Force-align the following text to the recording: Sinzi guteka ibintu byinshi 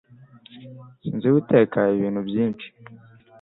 Sinzi 1.03 1.27
guteka 1.35 1.79
ibintu 1.95 2.21
byinshi 2.29 2.67